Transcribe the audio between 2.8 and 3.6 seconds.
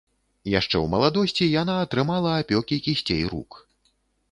кісцей рук.